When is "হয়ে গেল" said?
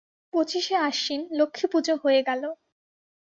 2.03-2.43